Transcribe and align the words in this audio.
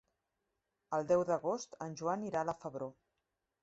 El 0.99 1.05
deu 1.13 1.25
d'agost 1.29 1.79
en 1.89 1.97
Joan 2.03 2.27
irà 2.33 2.45
a 2.45 2.53
la 2.53 2.61
Febró. 2.67 2.95